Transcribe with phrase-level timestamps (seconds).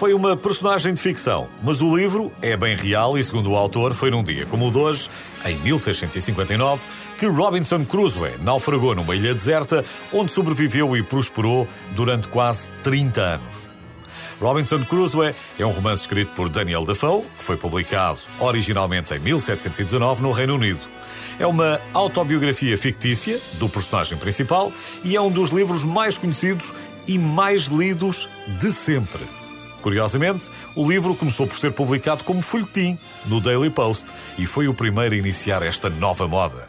[0.00, 3.92] Foi uma personagem de ficção, mas o livro é bem real e, segundo o autor,
[3.92, 5.10] foi num dia como o de hoje,
[5.44, 6.82] em 1659,
[7.18, 13.70] que Robinson Crusoe naufragou numa ilha deserta onde sobreviveu e prosperou durante quase 30 anos.
[14.40, 20.22] Robinson Crusoe é um romance escrito por Daniel Defoe, que foi publicado originalmente em 1719
[20.22, 20.80] no Reino Unido.
[21.38, 24.72] É uma autobiografia fictícia do personagem principal
[25.04, 26.72] e é um dos livros mais conhecidos
[27.06, 29.39] e mais lidos de sempre.
[29.80, 34.74] Curiosamente, o livro começou por ser publicado como folhetim no Daily Post e foi o
[34.74, 36.68] primeiro a iniciar esta nova moda.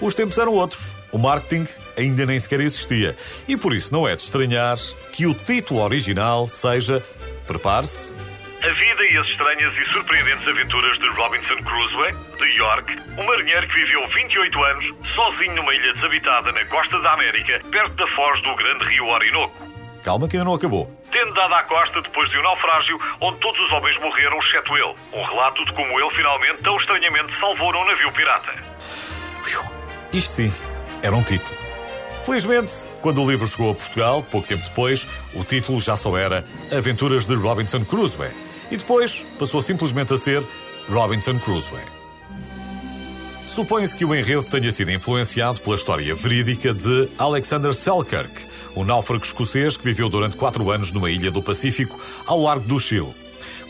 [0.00, 0.94] Os tempos eram outros.
[1.10, 3.16] O marketing ainda nem sequer existia.
[3.48, 4.76] E por isso não é de estranhar
[5.12, 7.02] que o título original seja
[7.46, 8.14] Prepare-se.
[8.62, 13.68] A vida e as estranhas e surpreendentes aventuras de Robinson Crusoe, de York, um marinheiro
[13.68, 18.42] que viveu 28 anos sozinho numa ilha desabitada na costa da América, perto da foz
[18.42, 19.75] do grande rio Orinoco.
[20.06, 20.88] Calma que ainda não acabou.
[21.10, 24.94] Tendo dado à costa depois de um naufrágio onde todos os homens morreram, exceto ele.
[25.12, 28.54] Um relato de como ele finalmente, tão estranhamente, salvou num navio pirata.
[30.12, 30.52] Isto sim,
[31.02, 31.58] era um título.
[32.24, 36.44] Felizmente, quando o livro chegou a Portugal, pouco tempo depois, o título já só era
[36.72, 38.30] Aventuras de Robinson Crusoe.
[38.70, 40.40] E depois passou simplesmente a ser
[40.88, 41.82] Robinson Crusoe.
[43.44, 48.46] Supõe-se que o enredo tenha sido influenciado pela história verídica de Alexander Selkirk,
[48.76, 52.78] um náufrago escocês que viveu durante quatro anos numa ilha do Pacífico ao largo do
[52.78, 53.12] Chile.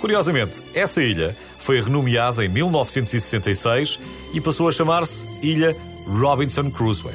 [0.00, 3.98] Curiosamente, essa ilha foi renomeada em 1966
[4.34, 5.74] e passou a chamar-se Ilha
[6.06, 7.14] Robinson Crusoe.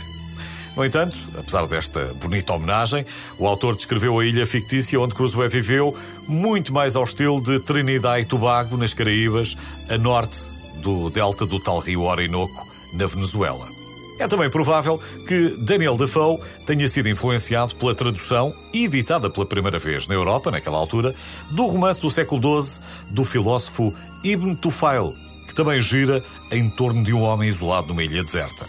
[0.75, 3.05] No entanto, apesar desta bonita homenagem,
[3.37, 5.95] o autor descreveu a ilha fictícia onde Crusoe viveu
[6.27, 9.57] muito mais ao estilo de Trinidad e Tobago, nas Caraíbas,
[9.89, 10.39] a norte
[10.77, 13.80] do delta do tal rio Orinoco, na Venezuela.
[14.21, 20.05] É também provável que Daniel Defoe tenha sido influenciado pela tradução, editada pela primeira vez
[20.05, 21.15] na Europa, naquela altura,
[21.49, 23.91] do romance do século XII do filósofo
[24.23, 25.15] Ibn Tufail,
[25.47, 28.67] que também gira em torno de um homem isolado numa ilha deserta.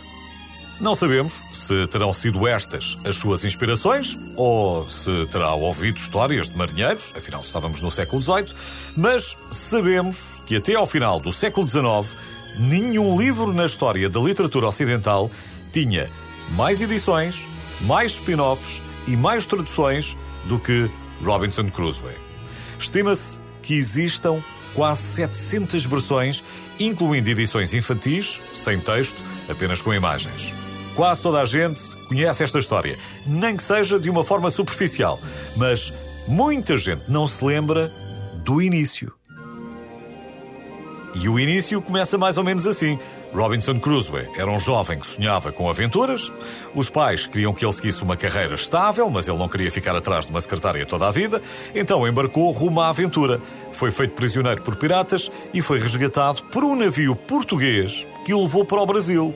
[0.81, 6.57] Não sabemos se terão sido estas as suas inspirações ou se terá ouvido histórias de
[6.57, 8.55] marinheiros, afinal estávamos no século XVIII,
[8.97, 12.17] mas sabemos que até ao final do século XIX
[12.59, 15.31] nenhum livro na história da literatura ocidental
[15.73, 16.11] tinha
[16.51, 17.47] mais edições,
[17.83, 20.91] mais spin-offs e mais traduções do que
[21.23, 22.15] Robinson Crusoe.
[22.79, 24.43] Estima-se que existam
[24.75, 26.45] quase 700 versões,
[26.79, 30.53] incluindo edições infantis, sem texto, apenas com imagens.
[30.95, 35.19] Quase toda a gente conhece esta história, nem que seja de uma forma superficial,
[35.57, 35.93] mas
[36.29, 37.91] muita gente não se lembra
[38.45, 39.15] do início.
[41.15, 42.99] E o início começa mais ou menos assim.
[43.35, 46.33] Robinson Crusoe era um jovem que sonhava com aventuras.
[46.75, 50.25] Os pais queriam que ele seguisse uma carreira estável, mas ele não queria ficar atrás
[50.27, 51.41] de uma secretária toda a vida,
[51.75, 53.41] então embarcou rumo à aventura.
[53.73, 58.65] Foi feito prisioneiro por piratas e foi resgatado por um navio português que o levou
[58.65, 59.35] para o Brasil.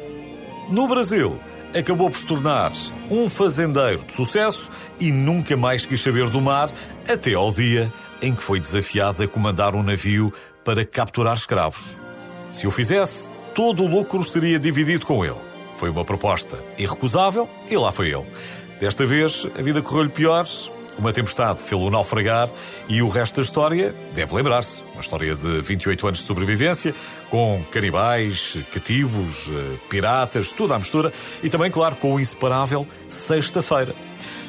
[0.71, 1.39] No Brasil,
[1.79, 2.73] acabou por se tornar
[3.11, 6.71] um fazendeiro de sucesso e nunca mais quis saber do mar,
[7.09, 10.33] até ao dia em que foi desafiado a comandar um navio
[10.67, 11.97] para capturar escravos.
[12.53, 15.39] Se o fizesse, todo o lucro seria dividido com ele.
[15.77, 18.27] Foi uma proposta irrecusável e lá foi ele.
[18.81, 20.45] Desta vez, a vida correu-lhe pior.
[20.99, 22.49] Uma tempestade fê-lo naufragar
[22.89, 24.83] e o resto da história deve lembrar-se.
[24.93, 26.95] Uma história de 28 anos de sobrevivência,
[27.31, 31.13] com canibais, cativos, eh, piratas, tudo à mistura
[31.43, 33.95] e também, claro, com o inseparável Sexta-feira.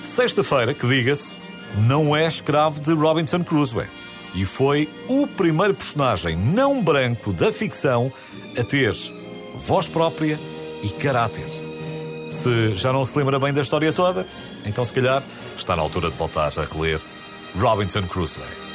[0.03, 1.35] Sexta-feira, que diga-se,
[1.75, 3.87] não é escravo de Robinson Crusoe
[4.33, 8.11] e foi o primeiro personagem não branco da ficção
[8.57, 8.93] a ter
[9.55, 10.39] voz própria
[10.83, 11.47] e caráter.
[12.29, 14.27] Se já não se lembra bem da história toda,
[14.65, 15.23] então se calhar
[15.57, 16.99] está na altura de voltar a reler
[17.55, 18.66] Robinson Crusoe.